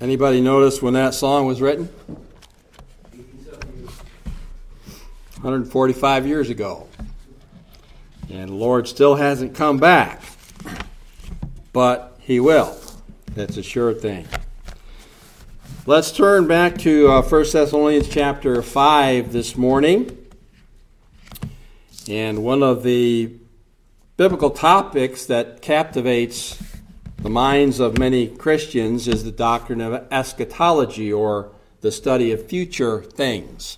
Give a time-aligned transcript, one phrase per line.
[0.00, 1.84] Anybody notice when that song was written?
[5.34, 6.88] 145 years ago.
[8.30, 10.22] And the Lord still hasn't come back.
[11.74, 12.74] But He will.
[13.34, 14.26] That's a sure thing.
[15.84, 20.16] Let's turn back to uh, 1 Thessalonians chapter 5 this morning.
[22.08, 23.34] And one of the
[24.16, 26.69] biblical topics that captivates
[27.22, 31.50] the minds of many Christians is the doctrine of eschatology or
[31.82, 33.76] the study of future things.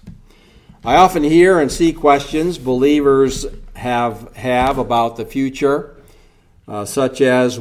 [0.85, 5.97] I often hear and see questions believers have, have about the future,
[6.69, 7.61] uh, such as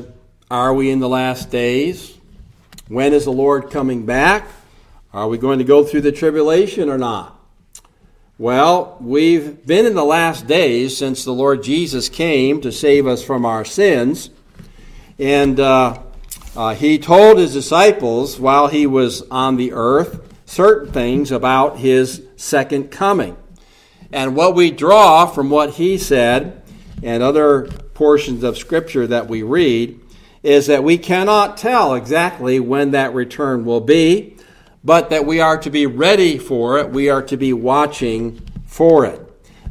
[0.51, 2.15] Are we in the last days?
[2.87, 4.47] When is the Lord coming back?
[5.13, 7.39] Are we going to go through the tribulation or not?
[8.37, 13.23] Well, we've been in the last days since the Lord Jesus came to save us
[13.23, 14.29] from our sins.
[15.21, 16.01] And uh,
[16.55, 22.23] uh, he told his disciples while he was on the earth certain things about his
[22.35, 23.37] second coming.
[24.11, 26.63] And what we draw from what he said
[27.01, 29.99] and other portions of Scripture that we read
[30.43, 34.35] is that we cannot tell exactly when that return will be
[34.83, 36.89] but that we are to be ready for it.
[36.89, 39.21] We are to be watching for it.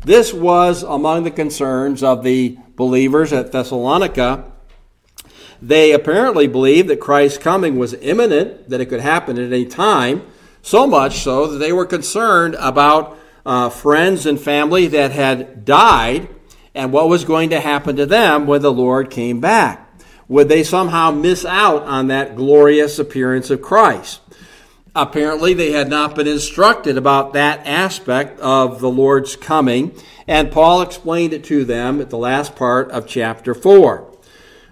[0.04, 4.49] This was among the concerns of the believers at Thessalonica.
[5.62, 10.22] They apparently believed that Christ's coming was imminent, that it could happen at any time,
[10.62, 16.28] so much so that they were concerned about uh, friends and family that had died
[16.74, 19.86] and what was going to happen to them when the Lord came back.
[20.28, 24.20] Would they somehow miss out on that glorious appearance of Christ?
[24.94, 29.92] Apparently, they had not been instructed about that aspect of the Lord's coming,
[30.26, 34.09] and Paul explained it to them at the last part of chapter 4.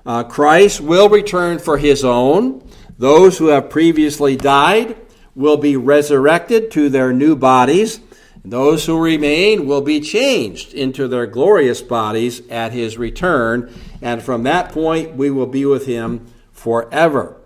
[0.08, 2.66] Uh, Christ will return for his own.
[2.96, 4.96] Those who have previously died
[5.34, 8.00] will be resurrected to their new bodies.
[8.42, 14.44] Those who remain will be changed into their glorious bodies at his return, and from
[14.44, 17.36] that point we will be with him forever.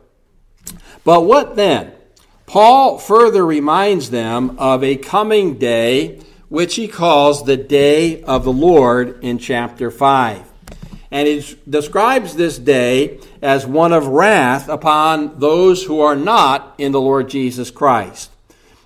[1.03, 1.91] But what then?
[2.47, 8.53] Paul further reminds them of a coming day which he calls the day of the
[8.53, 10.52] Lord in chapter 5.
[11.13, 16.93] And he describes this day as one of wrath upon those who are not in
[16.93, 18.31] the Lord Jesus Christ.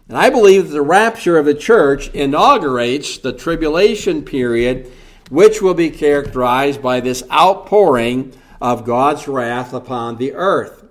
[0.08, 4.90] And I believe that the rapture of the church inaugurates the tribulation period,
[5.30, 10.84] which will be characterized by this outpouring of God's wrath upon the earth.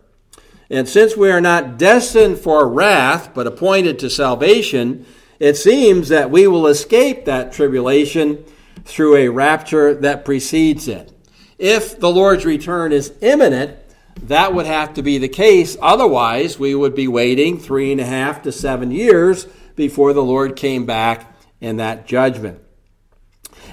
[0.70, 5.06] And since we are not destined for wrath, but appointed to salvation,
[5.40, 8.46] it seems that we will escape that tribulation
[8.86, 11.12] through a rapture that precedes it.
[11.58, 13.78] If the Lord's return is imminent,
[14.24, 15.78] that would have to be the case.
[15.82, 19.46] Otherwise, we would be waiting three and a half to seven years
[19.76, 22.60] before the Lord came back in that judgment.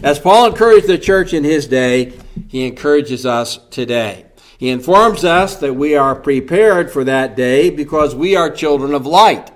[0.03, 2.13] As Paul encouraged the church in his day,
[2.49, 4.27] he encourages us today.
[4.59, 9.07] He informs us that we are prepared for that day because we are children of
[9.07, 9.51] light.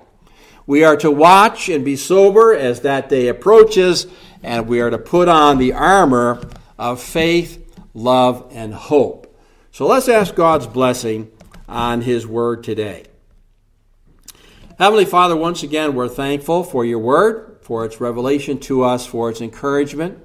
[0.66, 4.06] We are to watch and be sober as that day approaches,
[4.42, 6.42] and we are to put on the armor
[6.76, 7.65] of faith,
[7.96, 9.36] love, and hope.
[9.72, 11.30] So let's ask God's blessing
[11.68, 13.06] on His Word today.
[14.78, 19.30] Heavenly Father, once again, we're thankful for your Word, for its revelation to us, for
[19.30, 20.24] its encouragement.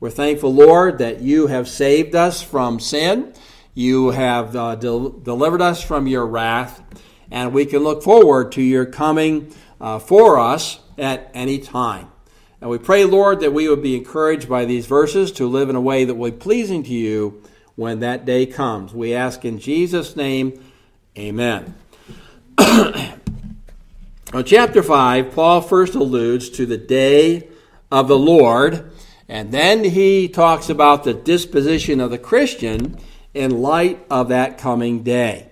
[0.00, 3.34] We're thankful, Lord, that you have saved us from sin
[3.74, 6.82] you have uh, del- delivered us from your wrath,
[7.30, 12.10] and we can look forward to your coming uh, for us at any time.
[12.60, 15.76] And we pray, Lord, that we would be encouraged by these verses to live in
[15.76, 17.42] a way that will be pleasing to you
[17.74, 18.92] when that day comes.
[18.92, 20.62] We ask in Jesus' name,
[21.16, 21.74] amen.
[24.32, 27.48] In chapter 5, Paul first alludes to the day
[27.90, 28.92] of the Lord,
[29.28, 32.96] and then he talks about the disposition of the Christian
[33.34, 35.48] in light of that coming day.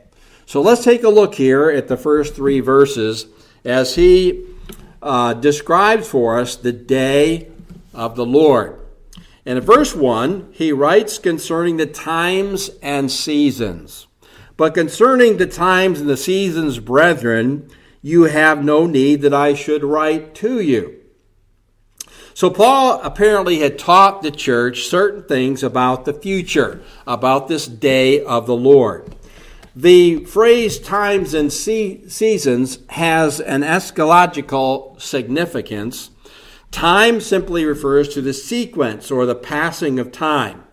[0.46, 3.26] So let's take a look here at the first three verses
[3.64, 4.46] as he
[5.02, 7.48] uh, describes for us the day
[7.94, 8.78] of the Lord.
[9.44, 14.06] In verse 1, he writes concerning the times and seasons.
[14.56, 17.70] But concerning the times and the seasons, brethren,
[18.02, 20.96] you have no need that I should write to you.
[22.34, 28.22] So, Paul apparently had taught the church certain things about the future, about this day
[28.22, 29.16] of the Lord.
[29.80, 36.10] The phrase times and seasons has an eschatological significance.
[36.72, 40.64] Time simply refers to the sequence or the passing of time.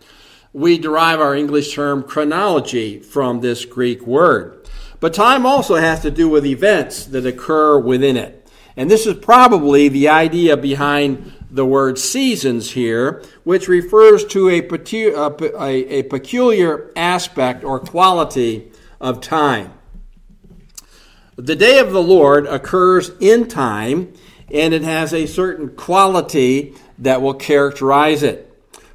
[0.53, 4.67] We derive our English term chronology from this Greek word.
[4.99, 8.49] But time also has to do with events that occur within it.
[8.75, 14.61] And this is probably the idea behind the word seasons here, which refers to a,
[16.01, 19.73] peculiar aspect or quality of time.
[21.35, 24.13] The day of the Lord occurs in time,
[24.51, 28.51] and it has a certain quality that will characterize it.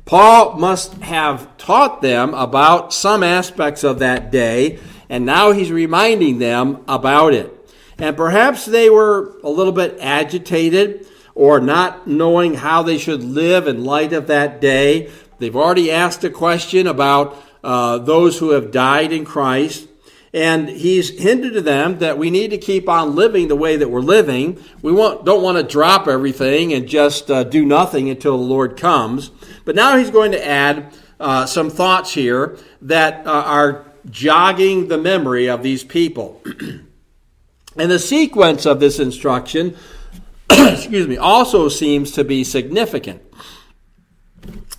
[0.07, 6.39] Paul must have taught them about some aspects of that day, and now he's reminding
[6.39, 7.55] them about it.
[7.99, 13.67] And perhaps they were a little bit agitated or not knowing how they should live
[13.67, 15.11] in light of that day.
[15.39, 19.89] They've already asked a question about uh, those who have died in Christ.
[20.33, 23.89] And he's hinted to them that we need to keep on living the way that
[23.89, 24.63] we're living.
[24.81, 29.31] We don't want to drop everything and just uh, do nothing until the Lord comes.
[29.65, 34.99] But now he's going to add uh, some thoughts here that uh, are jogging the
[34.99, 36.41] memory of these people.
[37.77, 39.77] and the sequence of this instruction,
[40.51, 43.21] excuse me, also seems to be significant.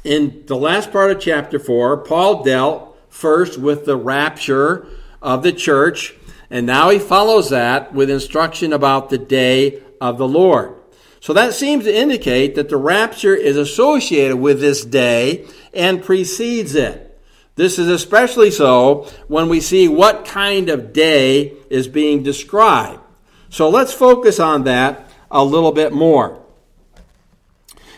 [0.03, 4.87] In the last part of chapter 4, Paul dealt first with the rapture
[5.21, 6.15] of the church,
[6.49, 10.75] and now he follows that with instruction about the day of the Lord.
[11.19, 16.73] So that seems to indicate that the rapture is associated with this day and precedes
[16.73, 17.07] it.
[17.55, 23.01] This is especially so when we see what kind of day is being described.
[23.49, 26.41] So let's focus on that a little bit more.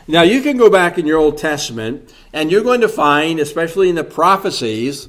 [0.06, 3.88] Now, you can go back in your Old Testament and you're going to find, especially
[3.88, 5.08] in the prophecies,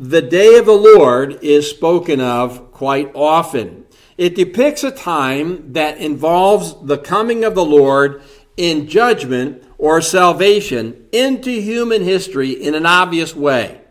[0.00, 3.84] the day of the Lord is spoken of quite often.
[4.16, 8.22] It depicts a time that involves the coming of the Lord
[8.56, 13.82] in judgment or salvation into human history in an obvious way.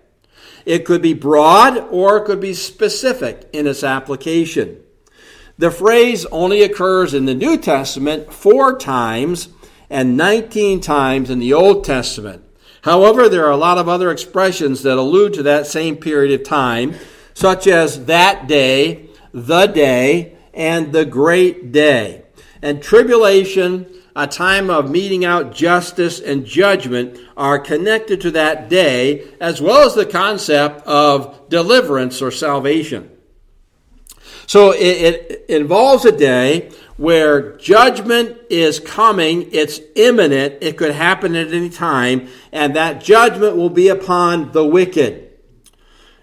[0.65, 4.81] It could be broad or it could be specific in its application.
[5.59, 9.49] The phrase only occurs in the New Testament four times
[9.91, 12.48] and 19 times in the Old Testament.
[12.83, 16.47] However, there are a lot of other expressions that allude to that same period of
[16.47, 16.95] time,
[17.33, 22.23] such as that day, the day, and the great day.
[22.61, 23.85] And tribulation,
[24.15, 29.85] a time of meting out justice and judgment, are connected to that day, as well
[29.85, 33.11] as the concept of deliverance or salvation.
[34.47, 41.33] So it, it involves a day where judgment is coming, it's imminent, it could happen
[41.33, 45.29] at any time, and that judgment will be upon the wicked.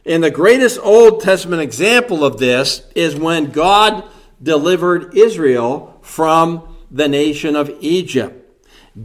[0.05, 4.05] And the greatest Old Testament example of this is when God
[4.43, 8.47] delivered Israel from the nation of Egypt.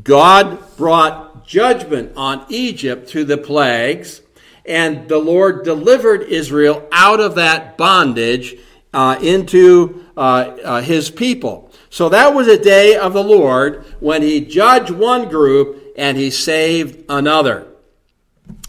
[0.04, 4.22] God brought judgment on Egypt through the plagues,
[4.66, 8.58] and the Lord delivered Israel out of that bondage
[8.94, 11.72] uh, into his people.
[11.90, 16.30] So that was a day of the Lord when he judged one group and he
[16.30, 17.68] saved another.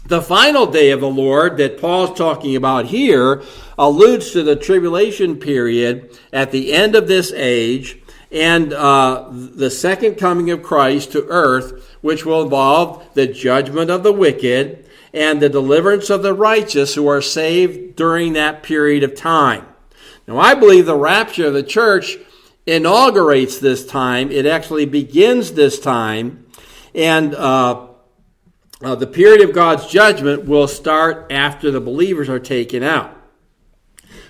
[0.05, 3.41] The final day of the Lord that Paul's talking about here
[3.77, 7.99] alludes to the tribulation period at the end of this age
[8.29, 14.03] and uh, the second coming of Christ to earth, which will involve the judgment of
[14.03, 19.15] the wicked and the deliverance of the righteous who are saved during that period of
[19.15, 19.65] time.
[20.27, 22.17] Now, I believe the rapture of the church
[22.65, 24.31] inaugurates this time.
[24.31, 26.45] It actually begins this time.
[26.95, 27.87] And uh,
[28.81, 33.17] uh, the period of God's judgment will start after the believers are taken out.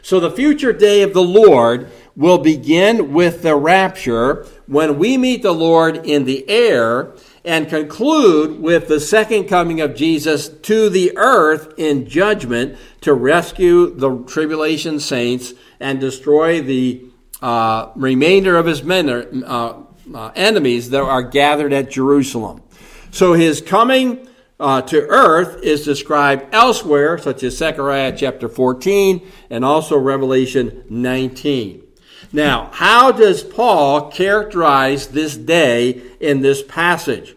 [0.02, 5.42] So the future day of the Lord will begin with the rapture when we meet
[5.42, 7.14] the Lord in the air
[7.46, 13.94] and conclude with the second coming of Jesus to the earth in judgment to rescue
[13.96, 17.04] the tribulation saints and destroy the
[17.42, 22.64] uh, remainder of his men, uh, uh, enemies that are gathered at Jerusalem.
[23.12, 24.28] So his coming
[24.60, 31.84] uh, to earth is described elsewhere, such as Zechariah chapter 14 and also Revelation 19.
[32.32, 37.36] Now, how does Paul characterize this day in this passage?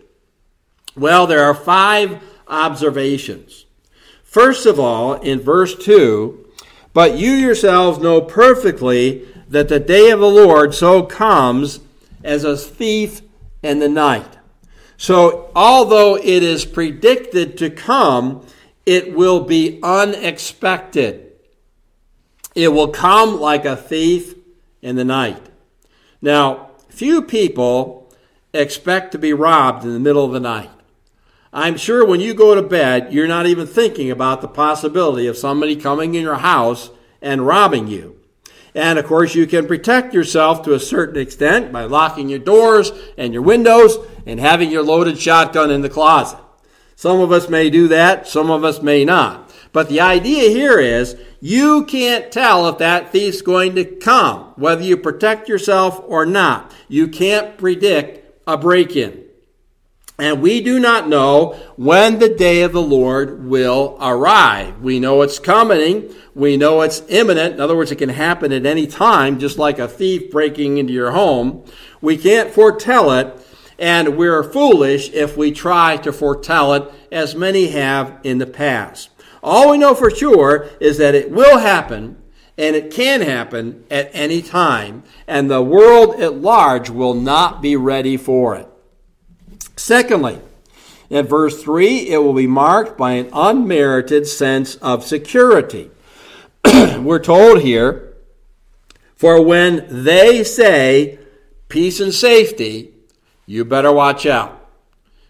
[0.96, 3.66] Well, there are five observations.
[4.22, 6.45] First of all, in verse 2,
[6.96, 11.80] but you yourselves know perfectly that the day of the Lord so comes
[12.24, 13.20] as a thief
[13.62, 14.38] in the night.
[14.96, 18.46] So, although it is predicted to come,
[18.86, 21.32] it will be unexpected.
[22.54, 24.34] It will come like a thief
[24.80, 25.50] in the night.
[26.22, 28.10] Now, few people
[28.54, 30.70] expect to be robbed in the middle of the night.
[31.56, 35.38] I'm sure when you go to bed, you're not even thinking about the possibility of
[35.38, 36.90] somebody coming in your house
[37.22, 38.20] and robbing you.
[38.74, 42.92] And of course, you can protect yourself to a certain extent by locking your doors
[43.16, 43.96] and your windows
[44.26, 46.38] and having your loaded shotgun in the closet.
[46.94, 49.50] Some of us may do that, some of us may not.
[49.72, 54.82] But the idea here is you can't tell if that thief's going to come, whether
[54.82, 56.74] you protect yourself or not.
[56.86, 59.25] You can't predict a break in.
[60.18, 64.80] And we do not know when the day of the Lord will arrive.
[64.80, 66.10] We know it's coming.
[66.34, 67.54] We know it's imminent.
[67.54, 70.94] In other words, it can happen at any time, just like a thief breaking into
[70.94, 71.64] your home.
[72.00, 73.36] We can't foretell it,
[73.78, 79.10] and we're foolish if we try to foretell it, as many have in the past.
[79.42, 82.16] All we know for sure is that it will happen,
[82.56, 87.76] and it can happen at any time, and the world at large will not be
[87.76, 88.66] ready for it.
[89.76, 90.40] Secondly,
[91.10, 95.90] in verse 3, it will be marked by an unmerited sense of security.
[96.64, 98.14] We're told here,
[99.14, 101.18] for when they say
[101.68, 102.92] peace and safety,
[103.46, 104.52] you better watch out.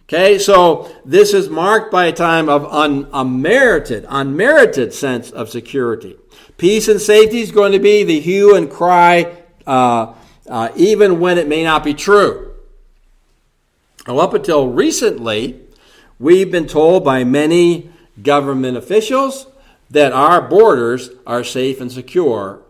[0.04, 6.16] Okay, so this is marked by a time of un, unmerited, unmerited sense of security.
[6.56, 9.36] Peace and safety is going to be the hue and cry,
[9.66, 10.14] uh,
[10.48, 12.55] uh, even when it may not be true.
[14.06, 15.60] Well, up until recently,
[16.20, 17.90] we've been told by many
[18.22, 19.48] government officials
[19.90, 22.62] that our borders are safe and secure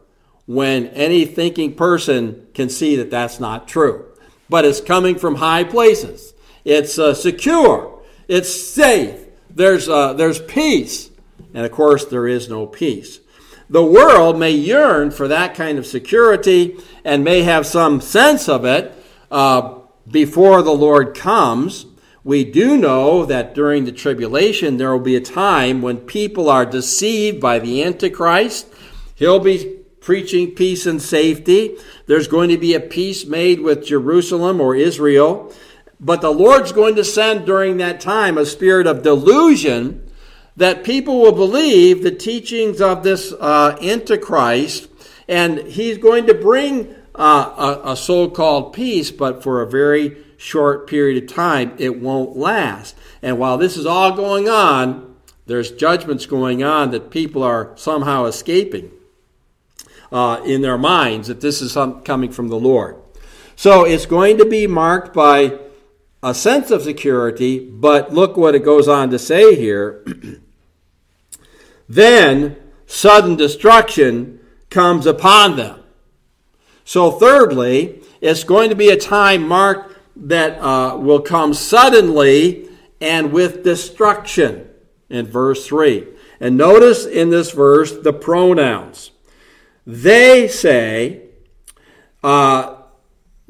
[0.46, 4.06] when any thinking person can see that that's not true.
[4.48, 6.32] But it's coming from high places.
[6.64, 8.00] It's uh, secure.
[8.28, 9.20] It's safe.
[9.50, 11.10] There's, uh, there's peace.
[11.52, 13.20] And of course, there is no peace.
[13.68, 18.64] The world may yearn for that kind of security and may have some sense of
[18.64, 18.94] it,
[19.30, 19.75] uh,
[20.10, 21.86] before the Lord comes,
[22.24, 26.66] we do know that during the tribulation there will be a time when people are
[26.66, 28.66] deceived by the Antichrist.
[29.14, 31.76] He'll be preaching peace and safety.
[32.06, 35.52] There's going to be a peace made with Jerusalem or Israel.
[36.00, 40.10] But the Lord's going to send during that time a spirit of delusion
[40.56, 44.88] that people will believe the teachings of this uh, Antichrist,
[45.28, 50.16] and he's going to bring uh, a, a so called peace, but for a very
[50.36, 52.94] short period of time, it won't last.
[53.22, 58.24] And while this is all going on, there's judgments going on that people are somehow
[58.24, 58.90] escaping
[60.12, 62.96] uh, in their minds that this is coming from the Lord.
[63.54, 65.58] So it's going to be marked by
[66.22, 70.04] a sense of security, but look what it goes on to say here.
[71.88, 72.56] then
[72.86, 75.80] sudden destruction comes upon them.
[76.96, 82.70] So, thirdly, it's going to be a time marked that uh, will come suddenly
[83.02, 84.70] and with destruction
[85.10, 86.06] in verse 3.
[86.40, 89.10] And notice in this verse the pronouns.
[89.86, 91.24] They say,
[92.24, 92.76] uh,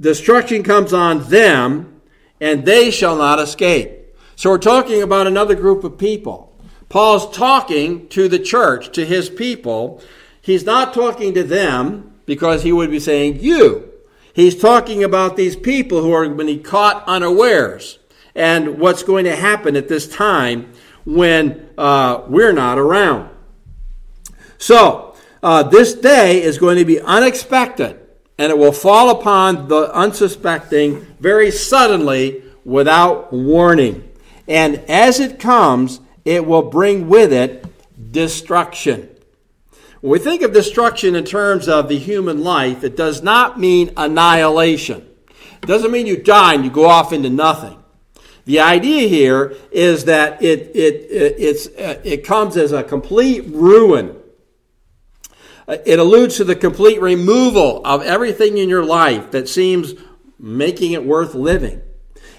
[0.00, 2.00] destruction comes on them,
[2.40, 4.12] and they shall not escape.
[4.34, 6.52] So we're talking about another group of people.
[6.88, 10.02] Paul's talking to the church, to his people.
[10.42, 13.92] He's not talking to them because he would be saying, You.
[14.34, 17.98] He's talking about these people who are going to be caught unawares
[18.34, 20.70] and what's going to happen at this time
[21.06, 23.30] when uh, we're not around.
[24.58, 27.98] So, uh, this day is going to be unexpected
[28.38, 34.10] and it will fall upon the unsuspecting very suddenly without warning.
[34.46, 37.64] And as it comes, it will bring with it
[38.12, 39.08] destruction.
[40.00, 43.92] When we think of destruction in terms of the human life, it does not mean
[43.96, 45.08] annihilation.
[45.62, 47.82] It doesn't mean you die and you go off into nothing.
[48.44, 53.44] The idea here is that it, it, it, it's, uh, it comes as a complete
[53.48, 54.16] ruin.
[55.66, 59.94] Uh, it alludes to the complete removal of everything in your life that seems
[60.38, 61.82] making it worth living.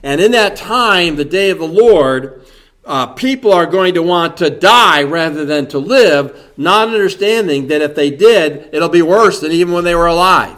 [0.02, 2.46] And in that time, the day of the Lord,
[2.88, 7.82] uh, people are going to want to die rather than to live, not understanding that
[7.82, 10.58] if they did, it'll be worse than even when they were alive.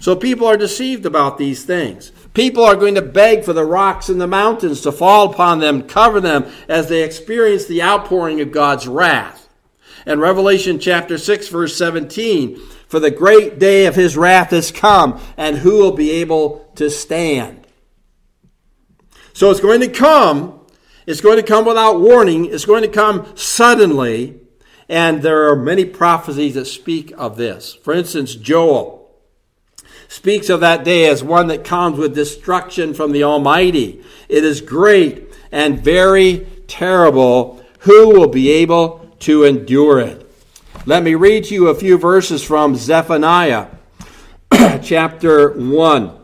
[0.00, 2.10] So people are deceived about these things.
[2.34, 5.82] People are going to beg for the rocks and the mountains to fall upon them,
[5.82, 9.48] cover them as they experience the outpouring of God's wrath.
[10.06, 12.56] And Revelation chapter 6 verse 17,
[12.88, 16.90] for the great day of his wrath has come, and who will be able to
[16.90, 17.66] stand?
[19.32, 20.59] So it's going to come
[21.10, 22.44] it's going to come without warning.
[22.46, 24.38] It's going to come suddenly.
[24.88, 27.74] And there are many prophecies that speak of this.
[27.74, 29.10] For instance, Joel
[30.06, 34.04] speaks of that day as one that comes with destruction from the Almighty.
[34.28, 37.60] It is great and very terrible.
[37.80, 40.30] Who will be able to endure it?
[40.86, 43.66] Let me read to you a few verses from Zephaniah
[44.82, 46.19] chapter 1.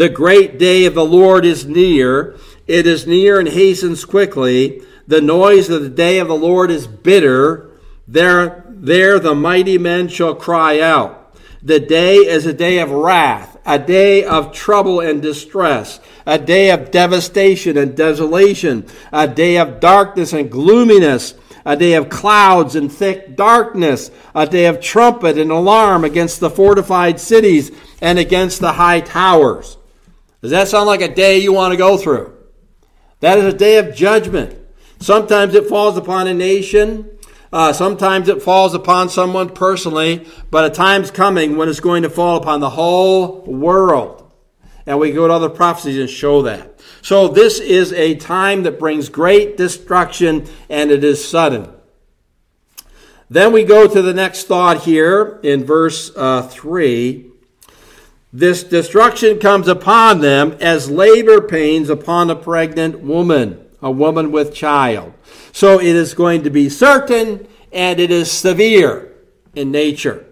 [0.00, 2.34] The great day of the Lord is near.
[2.66, 4.80] It is near and hastens quickly.
[5.06, 7.68] The noise of the day of the Lord is bitter.
[8.08, 11.36] There, there the mighty men shall cry out.
[11.62, 16.70] The day is a day of wrath, a day of trouble and distress, a day
[16.70, 21.34] of devastation and desolation, a day of darkness and gloominess,
[21.66, 26.48] a day of clouds and thick darkness, a day of trumpet and alarm against the
[26.48, 29.76] fortified cities and against the high towers.
[30.42, 32.36] Does that sound like a day you want to go through?
[33.20, 34.58] That is a day of judgment.
[34.98, 37.18] Sometimes it falls upon a nation.
[37.52, 42.10] Uh, sometimes it falls upon someone personally, but a time's coming when it's going to
[42.10, 44.32] fall upon the whole world.
[44.86, 46.80] And we go to other prophecies and show that.
[47.02, 51.72] So this is a time that brings great destruction and it is sudden.
[53.28, 57.29] Then we go to the next thought here in verse uh, 3.
[58.32, 64.54] This destruction comes upon them as labor pains upon a pregnant woman, a woman with
[64.54, 65.14] child.
[65.52, 69.12] So it is going to be certain and it is severe
[69.54, 70.26] in nature.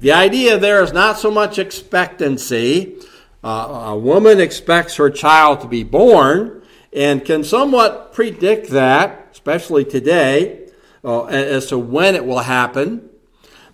[0.00, 2.98] The idea there is not so much expectancy.
[3.42, 9.86] Uh, a woman expects her child to be born and can somewhat predict that, especially
[9.86, 10.68] today,
[11.02, 13.08] uh, as to when it will happen.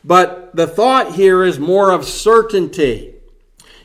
[0.04, 3.12] But the thought here is more of certainty.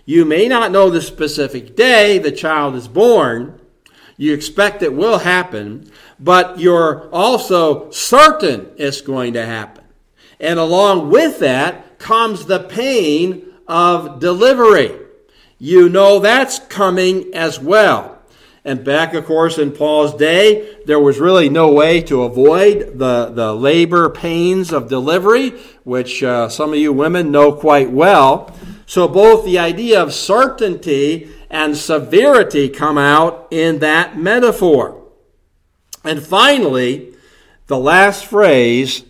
[0.07, 3.59] You may not know the specific day the child is born.
[4.15, 9.83] You expect it will happen, but you're also certain it's going to happen.
[10.39, 14.97] And along with that comes the pain of delivery.
[15.59, 18.17] You know that's coming as well.
[18.63, 23.25] And back, of course, in Paul's day, there was really no way to avoid the,
[23.25, 25.49] the labor pains of delivery,
[25.83, 28.55] which uh, some of you women know quite well.
[28.88, 35.04] So both the idea of certainty and severity come out in that metaphor.
[36.06, 37.13] And finally,
[37.67, 39.04] the last phrase,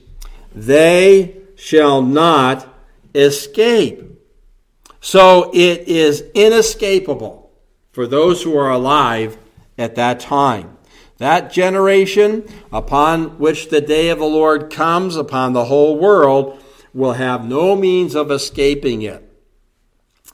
[0.54, 2.68] they shall not
[3.13, 4.04] escape.
[5.00, 7.52] So it is inescapable
[7.92, 9.38] for those who are alive
[9.78, 10.76] at that time.
[11.18, 16.60] That generation upon which the day of the Lord comes upon the whole world
[16.96, 19.27] will have no means of escaping it.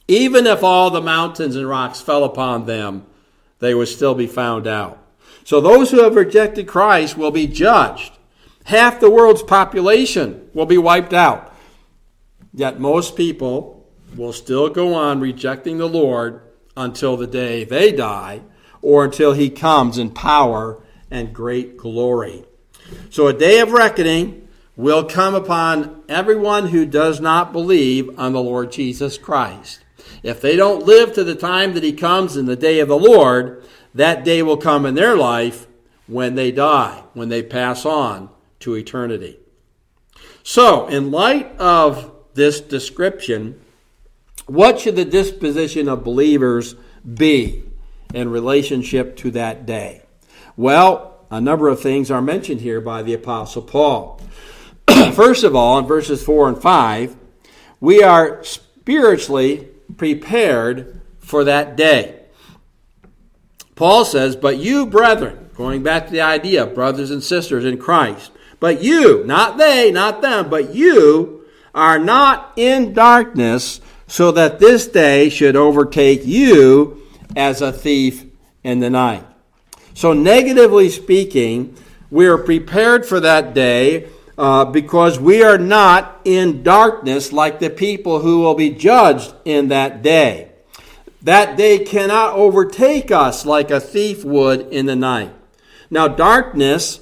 [0.07, 3.05] Even if all the mountains and rocks fell upon them,
[3.59, 4.99] they would still be found out.
[5.45, 8.17] So those who have rejected Christ will be judged.
[8.65, 11.53] Half the world's population will be wiped out.
[12.53, 16.41] Yet most people will still go on rejecting the Lord
[16.77, 18.41] until the day they die
[18.81, 22.45] or until he comes in power and great glory.
[23.09, 28.41] So a day of reckoning will come upon everyone who does not believe on the
[28.41, 29.82] Lord Jesus Christ.
[30.21, 32.97] If they don't live to the time that he comes in the day of the
[32.97, 35.67] Lord, that day will come in their life
[36.08, 39.39] when they die, when they pass on to eternity.
[40.43, 43.60] So, in light of this description,
[44.45, 46.76] what should the disposition of believers
[47.13, 47.63] be
[48.13, 50.04] in relationship to that day?
[50.58, 54.21] Well, a number of things are mentioned here by the Apostle Paul.
[55.13, 57.15] First of all, in verses 4 and 5,
[57.80, 62.19] we are spiritually prepared for that day.
[63.75, 67.77] Paul says, But you, brethren, going back to the idea of brothers and sisters in
[67.77, 74.60] Christ, but you, not they, not them, but you are not in darkness, so that
[74.60, 77.01] this day should overtake you
[77.36, 78.25] as a thief
[78.63, 79.25] in the night.
[79.93, 81.75] So, negatively speaking,
[82.10, 87.69] we are prepared for that day uh, because we are not in darkness like the
[87.69, 90.51] people who will be judged in that day.
[91.21, 95.33] That day cannot overtake us like a thief would in the night.
[95.89, 96.99] Now, darkness,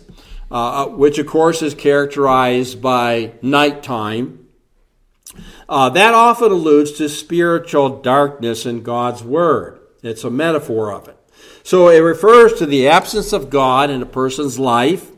[0.52, 4.48] uh, which of course is characterized by nighttime,
[5.70, 9.80] uh, that often alludes to spiritual darkness in God's Word.
[10.04, 11.18] It's a metaphor of it.
[11.64, 15.11] So it refers to the absence of God in a person's life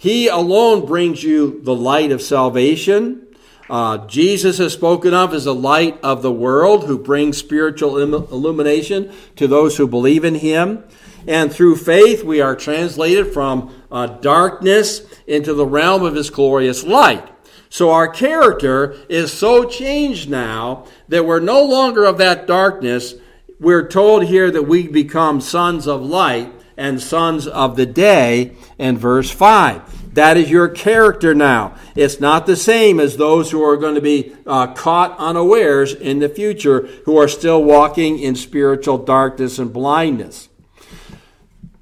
[0.00, 3.26] he alone brings you the light of salvation.
[3.68, 9.12] Uh, Jesus is spoken of as the light of the world who brings spiritual illumination
[9.36, 10.84] to those who believe in him.
[11.28, 16.82] And through faith, we are translated from uh, darkness into the realm of his glorious
[16.82, 17.28] light.
[17.68, 23.16] So our character is so changed now that we're no longer of that darkness.
[23.60, 28.96] We're told here that we become sons of light and sons of the day in
[28.96, 30.14] verse 5.
[30.14, 31.76] That is your character now.
[31.94, 36.20] It's not the same as those who are going to be uh, caught unawares in
[36.20, 40.48] the future who are still walking in spiritual darkness and blindness.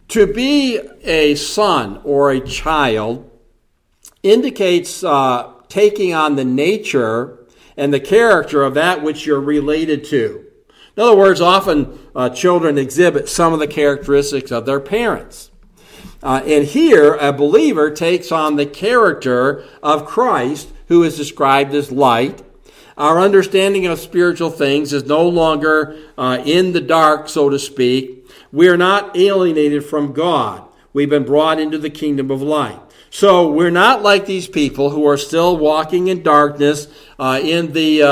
[0.09, 3.31] To be a son or a child
[4.25, 10.45] indicates uh, taking on the nature and the character of that which you're related to.
[10.97, 15.53] In other words, often uh, children exhibit some of the characteristics of their parents.
[16.21, 21.93] Uh, and here, a believer takes on the character of Christ, who is described as
[21.93, 22.43] light.
[22.97, 28.29] Our understanding of spiritual things is no longer uh, in the dark, so to speak.
[28.51, 30.65] We are not alienated from God.
[30.93, 32.81] We've been brought into the kingdom of light.
[33.11, 38.03] So we're not like these people who are still walking in darkness, uh, in the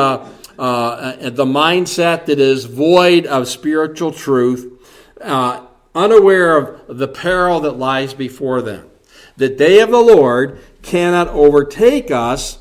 [0.59, 4.73] uh, the mindset that is void of spiritual truth,
[5.21, 8.89] uh, unaware of the peril that lies before them.
[9.37, 12.59] The day of the Lord cannot overtake us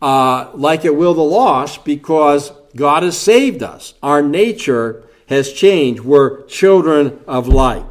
[0.00, 3.94] uh, like it will the lost because God has saved us.
[4.02, 6.00] Our nature has changed.
[6.00, 7.84] We're children of light.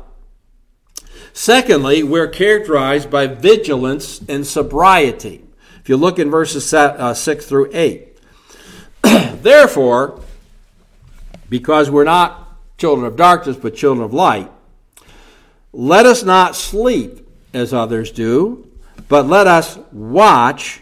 [1.33, 5.43] Secondly, we're characterized by vigilance and sobriety.
[5.79, 8.16] If you look in verses uh, 6 through 8.
[9.41, 10.21] Therefore,
[11.49, 14.51] because we're not children of darkness but children of light,
[15.73, 18.69] let us not sleep as others do,
[19.07, 20.81] but let us watch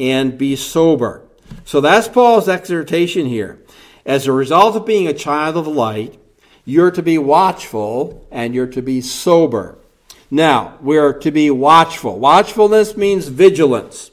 [0.00, 1.22] and be sober.
[1.64, 3.62] So that's Paul's exhortation here.
[4.06, 6.18] As a result of being a child of light,
[6.64, 9.78] you're to be watchful and you're to be sober.
[10.30, 12.18] Now, we're to be watchful.
[12.18, 14.10] Watchfulness means vigilance.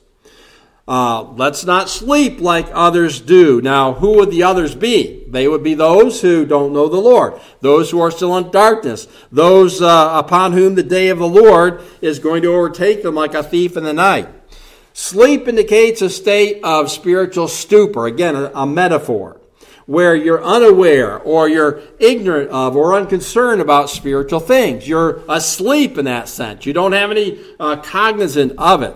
[0.88, 3.60] Uh, let's not sleep like others do.
[3.60, 5.24] Now, who would the others be?
[5.28, 9.08] They would be those who don't know the Lord, those who are still in darkness,
[9.32, 13.34] those uh, upon whom the day of the Lord is going to overtake them like
[13.34, 14.30] a thief in the night.
[14.94, 19.42] Sleep indicates a state of spiritual stupor, again, a, a metaphor
[19.88, 24.88] where you're unaware or you're ignorant of or unconcerned about spiritual things.
[24.88, 26.66] You're asleep in that sense.
[26.66, 28.96] You don't have any uh, cognizance of it.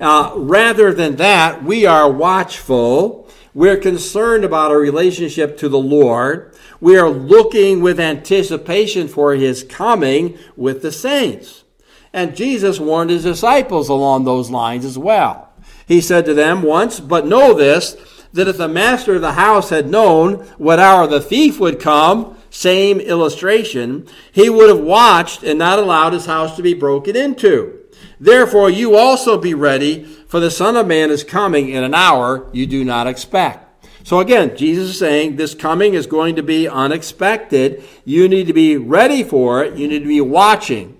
[0.00, 3.28] Uh, rather than that, we are watchful.
[3.52, 6.56] We're concerned about our relationship to the Lord.
[6.80, 11.64] We are looking with anticipation for his coming with the saints.
[12.12, 15.52] And Jesus warned his disciples along those lines as well.
[15.86, 17.96] He said to them once, But know this,
[18.32, 22.38] that if the master of the house had known what hour the thief would come,
[22.48, 27.79] same illustration, he would have watched and not allowed his house to be broken into.
[28.20, 32.48] Therefore, you also be ready, for the Son of Man is coming in an hour
[32.52, 33.66] you do not expect.
[34.04, 37.82] So again, Jesus is saying this coming is going to be unexpected.
[38.04, 39.76] You need to be ready for it.
[39.76, 40.98] You need to be watching.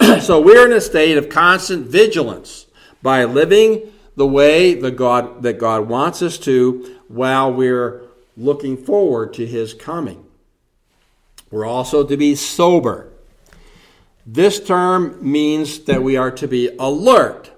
[0.20, 2.66] so we're in a state of constant vigilance
[3.00, 8.02] by living the way that God, that God wants us to while we're
[8.36, 10.24] looking forward to His coming.
[11.50, 13.12] We're also to be sober.
[14.26, 17.50] This term means that we are to be alert.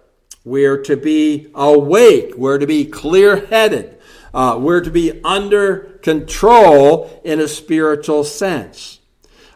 [0.45, 2.35] We're to be awake.
[2.37, 3.99] We're to be clear headed.
[4.35, 9.01] Uh, we're to be under control in a spiritual sense.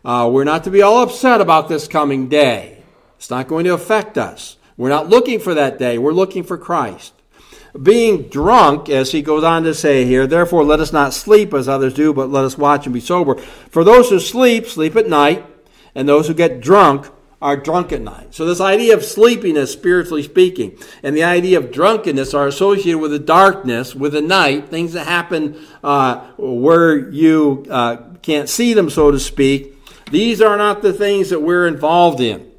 [0.04, 2.82] Uh, we're not to be all upset about this coming day.
[3.16, 4.56] It's not going to affect us.
[4.76, 7.12] We're not looking for that day, we're looking for Christ.
[7.80, 11.68] Being drunk, as he goes on to say here, therefore let us not sleep as
[11.68, 13.36] others do, but let us watch and be sober.
[13.36, 15.44] For those who sleep, sleep at night,
[15.94, 17.06] and those who get drunk
[17.42, 18.34] are drunk at night.
[18.34, 23.12] So, this idea of sleepiness, spiritually speaking, and the idea of drunkenness are associated with
[23.12, 28.90] the darkness, with the night, things that happen uh, where you uh, can't see them,
[28.90, 29.76] so to speak.
[30.10, 32.50] These are not the things that we're involved in.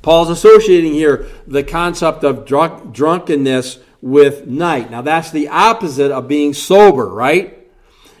[0.00, 4.90] Paul's associating here the concept of drunk, drunkenness with night.
[4.90, 7.63] Now, that's the opposite of being sober, right?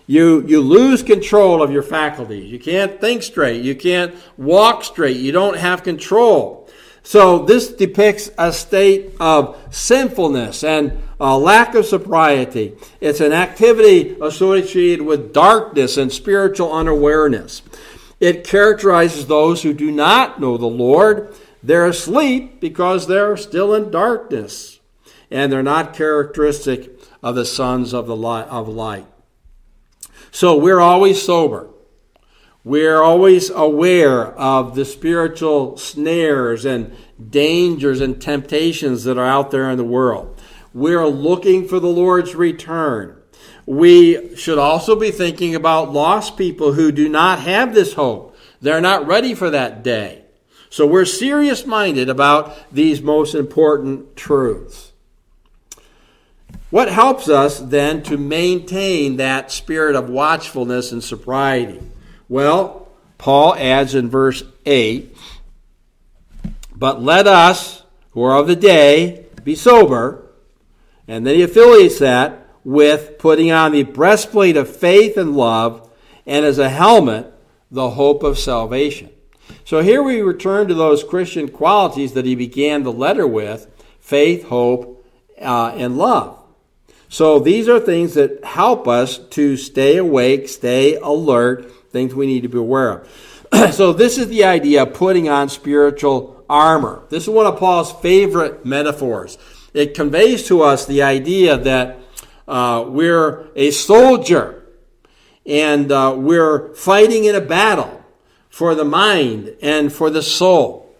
[0.06, 2.50] You, you lose control of your faculties.
[2.50, 3.62] You can't think straight.
[3.62, 5.16] You can't walk straight.
[5.16, 6.68] You don't have control.
[7.02, 12.74] So, this depicts a state of sinfulness and a lack of sobriety.
[13.00, 17.60] It's an activity associated with darkness and spiritual unawareness.
[18.20, 23.90] It characterizes those who do not know the Lord they're asleep because they're still in
[23.90, 24.80] darkness,
[25.30, 26.90] and they're not characteristic
[27.22, 29.06] of the sons of the light, of light.
[30.34, 31.70] So we're always sober.
[32.64, 36.92] We're always aware of the spiritual snares and
[37.30, 40.42] dangers and temptations that are out there in the world.
[40.72, 43.16] We're looking for the Lord's return.
[43.64, 48.36] We should also be thinking about lost people who do not have this hope.
[48.60, 50.24] They're not ready for that day.
[50.68, 54.93] So we're serious minded about these most important truths.
[56.74, 61.80] What helps us then to maintain that spirit of watchfulness and sobriety?
[62.28, 65.16] Well, Paul adds in verse 8
[66.74, 70.26] But let us, who are of the day, be sober.
[71.06, 75.88] And then he affiliates that with putting on the breastplate of faith and love,
[76.26, 77.32] and as a helmet,
[77.70, 79.10] the hope of salvation.
[79.64, 84.46] So here we return to those Christian qualities that he began the letter with faith,
[84.46, 85.06] hope,
[85.40, 86.40] uh, and love.
[87.14, 92.40] So these are things that help us to stay awake, stay alert, things we need
[92.40, 93.72] to be aware of.
[93.72, 97.04] so this is the idea of putting on spiritual armor.
[97.10, 99.38] This is one of Paul's favorite metaphors.
[99.72, 102.00] It conveys to us the idea that
[102.48, 104.64] uh, we're a soldier
[105.46, 108.04] and uh, we're fighting in a battle
[108.50, 110.92] for the mind and for the soul.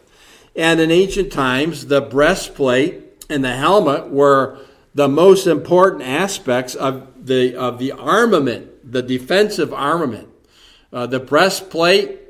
[0.55, 4.61] And in ancient times, the breastplate and the helmet were
[4.95, 10.29] the most important aspects of the, of the armament, the defensive armament.
[10.93, 12.21] Uh, the breastplate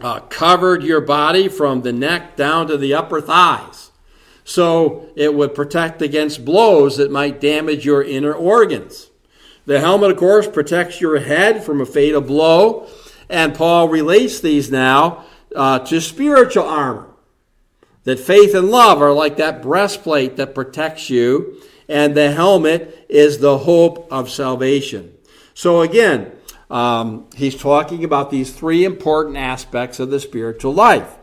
[0.00, 3.92] uh, covered your body from the neck down to the upper thighs.
[4.44, 9.10] So it would protect against blows that might damage your inner organs.
[9.66, 12.88] The helmet, of course, protects your head from a fatal blow.
[13.28, 17.11] And Paul relates these now uh, to spiritual armor.
[18.04, 23.38] That faith and love are like that breastplate that protects you, and the helmet is
[23.38, 25.12] the hope of salvation.
[25.54, 26.32] So again,
[26.70, 31.16] um, he's talking about these three important aspects of the spiritual life.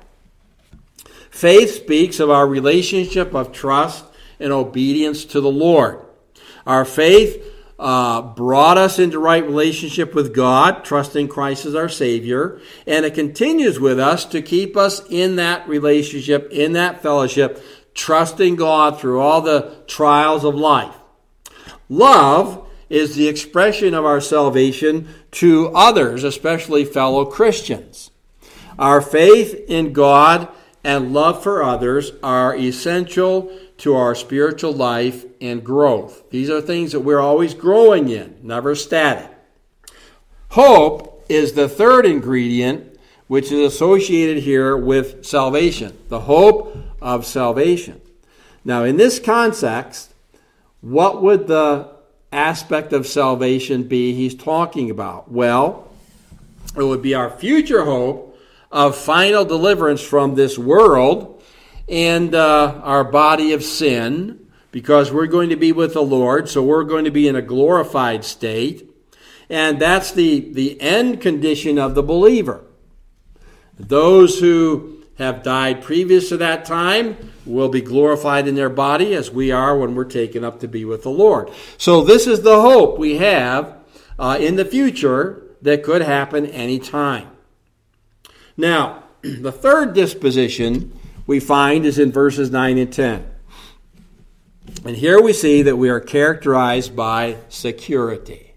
[1.29, 4.05] Faith speaks of our relationship of trust
[4.39, 6.05] and obedience to the Lord.
[6.65, 7.48] Our faith
[7.79, 13.13] uh, brought us into right relationship with God, trusting Christ as our Savior, and it
[13.13, 17.63] continues with us to keep us in that relationship, in that fellowship,
[17.93, 20.93] trusting God through all the trials of life.
[21.87, 28.11] Love is the expression of our salvation to others, especially fellow Christians.
[28.77, 30.49] Our faith in God
[30.83, 36.29] and love for others are essential to our spiritual life and growth.
[36.29, 39.31] These are things that we're always growing in, never static.
[40.49, 48.01] Hope is the third ingredient, which is associated here with salvation, the hope of salvation.
[48.65, 50.13] Now, in this context,
[50.81, 51.89] what would the
[52.31, 55.31] aspect of salvation be he's talking about?
[55.31, 55.89] Well,
[56.75, 58.37] it would be our future hope
[58.71, 61.38] of final deliverance from this world
[61.89, 66.63] and uh, our body of sin because we're going to be with the Lord, so
[66.63, 68.89] we're going to be in a glorified state.
[69.49, 72.63] And that's the, the end condition of the believer.
[73.78, 79.32] Those who have died previous to that time will be glorified in their body as
[79.32, 81.49] we are when we're taken up to be with the Lord.
[81.78, 83.78] So, this is the hope we have
[84.19, 87.28] uh, in the future that could happen anytime.
[88.56, 90.98] Now, the third disposition
[91.29, 93.23] we find is in verses 9 and 10.
[94.83, 98.53] And here we see that we are characterized by security.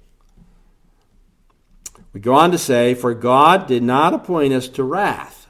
[2.15, 5.49] We go on to say, For God did not appoint us to wrath,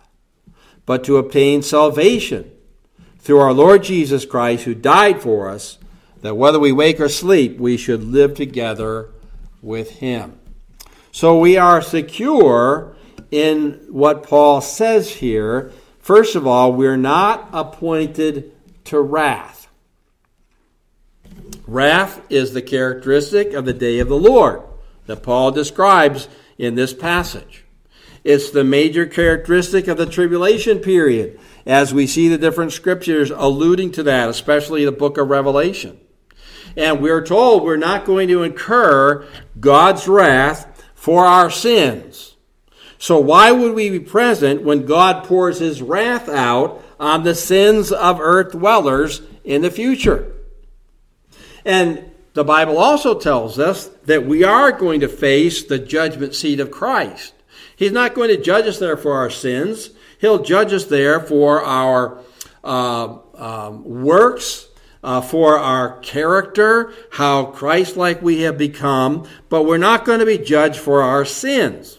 [0.84, 2.50] but to obtain salvation
[3.20, 5.78] through our Lord Jesus Christ, who died for us,
[6.22, 9.10] that whether we wake or sleep, we should live together
[9.62, 10.40] with him.
[11.12, 12.96] So we are secure
[13.30, 15.70] in what Paul says here.
[16.02, 18.52] First of all, we're not appointed
[18.84, 19.68] to wrath.
[21.66, 24.62] Wrath is the characteristic of the day of the Lord
[25.06, 27.64] that Paul describes in this passage.
[28.24, 33.92] It's the major characteristic of the tribulation period, as we see the different scriptures alluding
[33.92, 36.00] to that, especially the book of Revelation.
[36.76, 39.26] And we're told we're not going to incur
[39.58, 42.31] God's wrath for our sins.
[43.02, 47.90] So why would we be present when God pours his wrath out on the sins
[47.90, 50.32] of earth dwellers in the future?
[51.64, 56.60] And the Bible also tells us that we are going to face the judgment seat
[56.60, 57.34] of Christ.
[57.74, 59.90] He's not going to judge us there for our sins.
[60.20, 62.20] He'll judge us there for our
[62.62, 64.68] uh, um, works,
[65.02, 70.26] uh, for our character, how Christ like we have become, but we're not going to
[70.26, 71.98] be judged for our sins.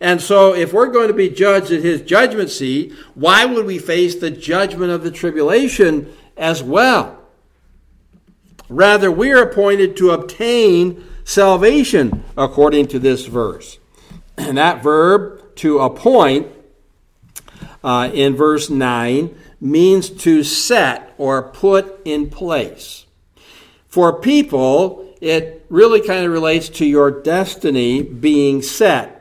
[0.00, 3.78] And so, if we're going to be judged at his judgment seat, why would we
[3.78, 7.18] face the judgment of the tribulation as well?
[8.68, 13.78] Rather, we are appointed to obtain salvation according to this verse.
[14.36, 16.48] And that verb, to appoint,
[17.84, 23.06] uh, in verse 9 means to set or put in place.
[23.86, 29.13] For people, it really kind of relates to your destiny being set,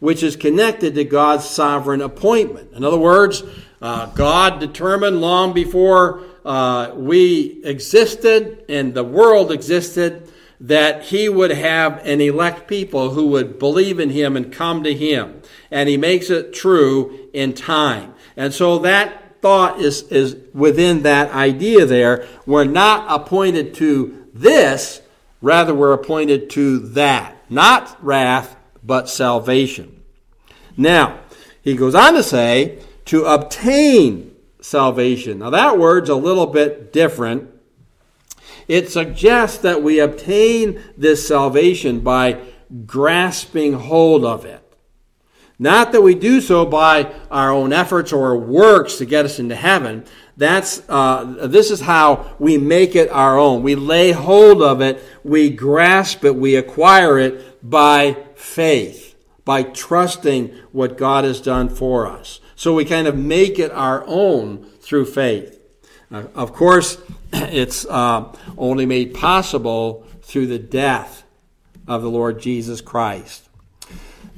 [0.00, 2.72] which is connected to God's sovereign appointment.
[2.72, 3.42] In other words,
[3.80, 10.30] uh, God determined long before uh, we existed and the world existed
[10.60, 14.94] that he would have an elect people who would believe in him and come to
[14.94, 15.42] him.
[15.70, 18.14] And he makes it true in time.
[18.36, 22.26] And so that thought is, is within that idea there.
[22.46, 25.02] We're not appointed to this,
[25.42, 27.36] rather, we're appointed to that.
[27.50, 28.55] Not wrath,
[28.86, 30.02] but salvation.
[30.76, 31.20] Now,
[31.62, 35.40] he goes on to say, to obtain salvation.
[35.40, 37.50] Now, that word's a little bit different
[38.68, 42.40] it suggests that we obtain this salvation by
[42.84, 44.62] grasping hold of it.
[45.58, 49.54] Not that we do so by our own efforts or works to get us into
[49.54, 50.04] heaven.
[50.36, 53.62] That's, uh, this is how we make it our own.
[53.62, 60.48] We lay hold of it, we grasp it, we acquire it by faith, by trusting
[60.72, 62.40] what God has done for us.
[62.54, 65.60] So we kind of make it our own through faith.
[66.10, 66.98] Uh, of course,
[67.32, 71.24] it's uh, only made possible through the death
[71.86, 73.48] of the Lord Jesus Christ.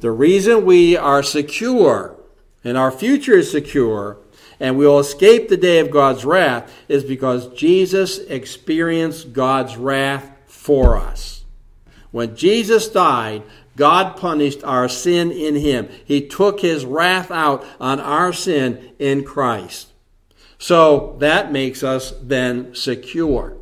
[0.01, 2.17] The reason we are secure
[2.65, 4.19] and our future is secure
[4.61, 10.31] and we will escape the day of God's wrath is because Jesus experienced God's wrath
[10.47, 11.45] for us.
[12.11, 13.43] When Jesus died,
[13.77, 15.89] God punished our sin in him.
[16.05, 19.93] He took his wrath out on our sin in Christ.
[20.59, 23.57] So that makes us then secure.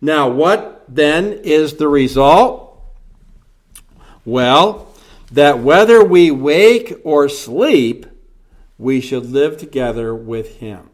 [0.00, 2.78] Now, what then is the result?
[4.24, 4.94] Well,
[5.32, 8.06] that whether we wake or sleep,
[8.78, 10.90] we should live together with Him.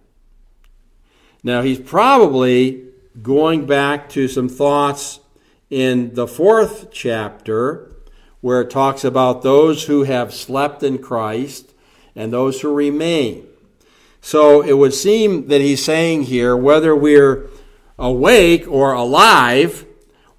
[1.43, 2.87] Now, he's probably
[3.23, 5.21] going back to some thoughts
[5.71, 7.95] in the fourth chapter
[8.41, 11.73] where it talks about those who have slept in Christ
[12.17, 13.47] and those who remain.
[14.21, 17.49] So it would seem that he's saying here whether we're
[17.99, 19.87] awake or alive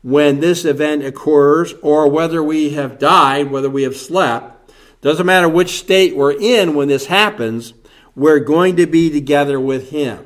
[0.03, 5.47] when this event occurs, or whether we have died, whether we have slept, doesn't matter
[5.47, 7.75] which state we're in when this happens,
[8.15, 10.25] we're going to be together with him.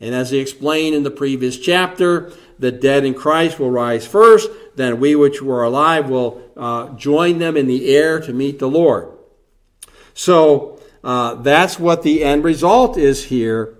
[0.00, 4.50] And as he explained in the previous chapter, the dead in Christ will rise first,
[4.76, 8.68] then we which were alive will uh, join them in the air to meet the
[8.68, 9.08] Lord.
[10.14, 13.76] So, uh, that's what the end result is here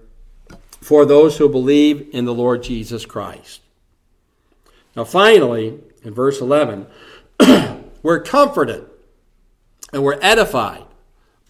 [0.81, 3.61] for those who believe in the Lord Jesus Christ.
[4.95, 6.87] Now, finally, in verse 11,
[8.03, 8.87] we're comforted
[9.93, 10.85] and we're edified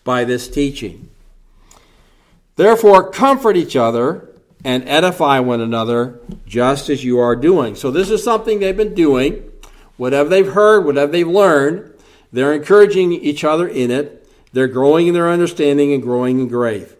[0.04, 1.10] by this teaching.
[2.56, 4.30] Therefore, comfort each other
[4.66, 7.76] and edify one another just as you are doing.
[7.76, 9.52] So, this is something they've been doing.
[9.96, 11.94] Whatever they've heard, whatever they've learned,
[12.32, 16.90] they're encouraging each other in it they're growing in their understanding and growing in grace.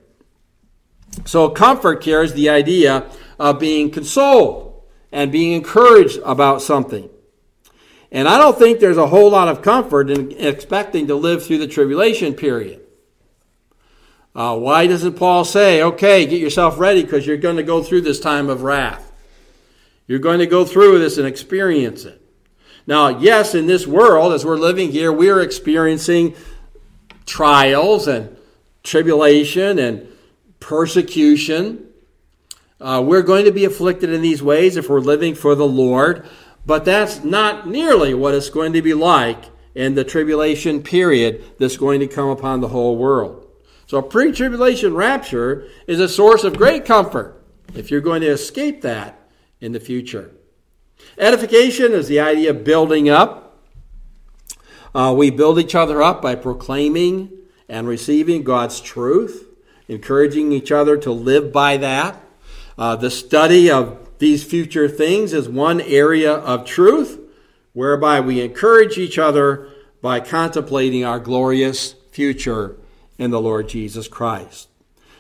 [1.24, 7.08] So, comfort carries the idea of being consoled and being encouraged about something.
[8.12, 11.58] And I don't think there's a whole lot of comfort in expecting to live through
[11.58, 12.85] the tribulation period.
[14.36, 18.02] Uh, why doesn't Paul say, okay, get yourself ready because you're going to go through
[18.02, 19.10] this time of wrath?
[20.06, 22.20] You're going to go through this and experience it.
[22.86, 26.36] Now, yes, in this world, as we're living here, we are experiencing
[27.24, 28.36] trials and
[28.82, 30.06] tribulation and
[30.60, 31.86] persecution.
[32.78, 36.28] Uh, we're going to be afflicted in these ways if we're living for the Lord,
[36.66, 41.78] but that's not nearly what it's going to be like in the tribulation period that's
[41.78, 43.45] going to come upon the whole world.
[43.86, 47.40] So, a pre tribulation rapture is a source of great comfort
[47.74, 49.18] if you're going to escape that
[49.60, 50.32] in the future.
[51.18, 53.62] Edification is the idea of building up.
[54.94, 57.30] Uh, we build each other up by proclaiming
[57.68, 59.46] and receiving God's truth,
[59.88, 62.20] encouraging each other to live by that.
[62.78, 67.20] Uh, the study of these future things is one area of truth
[67.72, 69.68] whereby we encourage each other
[70.00, 72.76] by contemplating our glorious future
[73.18, 74.68] in the Lord Jesus Christ.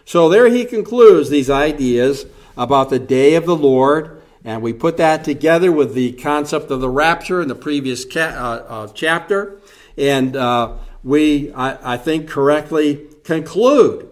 [0.04, 2.26] So there he concludes these ideas
[2.56, 6.80] about the day of the Lord, and we put that together with the concept of
[6.80, 9.60] the rapture in the previous ca- uh, uh, chapter.
[9.98, 14.08] And uh, we, I, I think, correctly conclude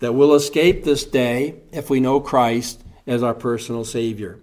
[0.00, 4.38] that we'll escape this day if we know Christ as our personal Savior.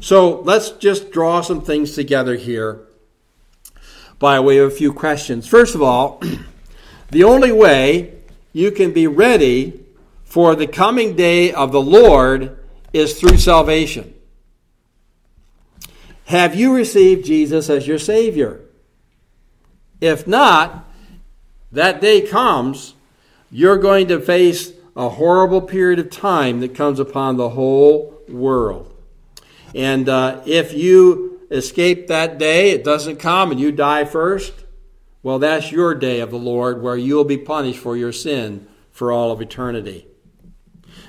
[0.00, 2.80] So let's just draw some things together here
[4.18, 5.48] by way of a few questions.
[5.48, 6.22] First of all,
[7.10, 8.19] the only way
[8.52, 9.84] you can be ready
[10.24, 12.58] for the coming day of the Lord
[12.92, 14.14] is through salvation.
[16.26, 18.60] Have you received Jesus as your Savior?
[20.00, 20.88] If not,
[21.72, 22.94] that day comes,
[23.50, 28.92] you're going to face a horrible period of time that comes upon the whole world.
[29.74, 34.52] And uh, if you escape that day, it doesn't come, and you die first,
[35.22, 39.12] well, that's your day of the Lord where you'll be punished for your sin for
[39.12, 40.06] all of eternity.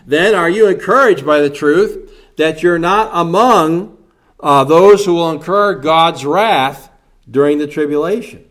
[0.05, 3.97] Then are you encouraged by the truth that you're not among
[4.39, 6.89] uh, those who will incur God's wrath
[7.29, 8.45] during the tribulation?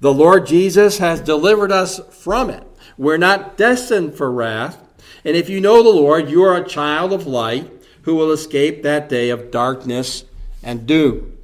[0.00, 2.62] The Lord Jesus has delivered us from it.
[2.98, 4.78] We're not destined for wrath.
[5.24, 7.70] And if you know the Lord, you are a child of light
[8.02, 10.24] who will escape that day of darkness
[10.62, 11.36] and doom.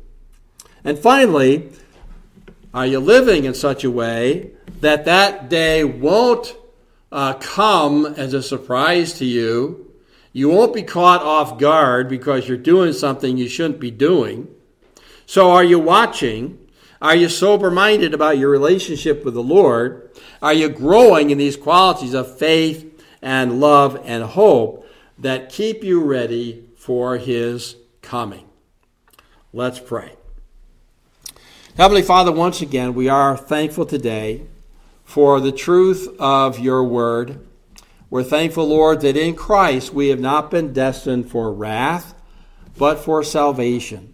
[0.85, 1.73] And finally,
[2.75, 6.57] are you living in such a way that that day won't
[7.13, 9.93] uh, come as a surprise to you.
[10.33, 14.49] You won't be caught off guard because you're doing something you shouldn't be doing.
[15.27, 16.59] So, are you watching?
[17.03, 20.11] Are you sober minded about your relationship with the Lord?
[20.41, 24.87] Are you growing in these qualities of faith and love and hope
[25.19, 28.49] that keep you ready for His coming?
[29.53, 30.13] Let's pray.
[31.75, 34.43] Heavenly Father, once again, we are thankful today
[35.05, 37.47] for the truth of your word.
[38.11, 42.13] We're thankful, Lord, that in Christ we have not been destined for wrath,
[42.77, 44.13] but for salvation.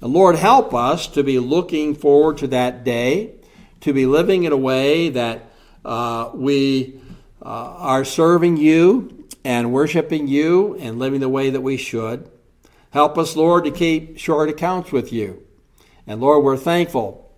[0.00, 3.34] And Lord, help us to be looking forward to that day,
[3.80, 5.50] to be living in a way that
[5.84, 7.00] uh, we
[7.42, 12.30] uh, are serving you and worshiping you and living the way that we should.
[12.92, 15.45] Help us, Lord, to keep short accounts with you.
[16.06, 17.30] And Lord, we're thankful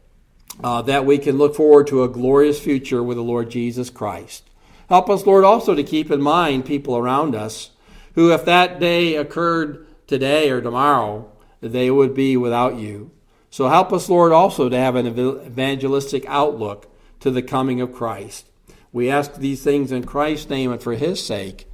[0.63, 4.45] uh, that we can look forward to a glorious future with the Lord Jesus Christ.
[4.89, 7.71] Help us, Lord, also to keep in mind people around us
[8.15, 13.11] who, if that day occurred today or tomorrow, they would be without you.
[13.51, 16.91] So help us, Lord, also to have an evangelistic outlook
[17.21, 18.47] to the coming of Christ.
[18.93, 21.71] We ask these things in Christ's name and for his sake.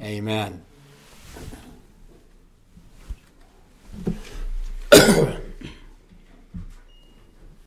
[0.00, 0.64] Amen.